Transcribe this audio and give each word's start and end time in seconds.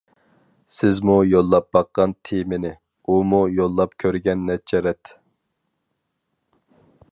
سىزمۇ 0.75 1.17
يوللاپ 1.31 1.67
باققان 1.77 2.15
تېمىنى، 2.29 2.71
ئۇمۇ 3.15 3.43
يوللاپ 3.59 3.95
كۆرگەن 4.05 4.43
نەچچە 4.49 4.83
رەت. 4.89 5.15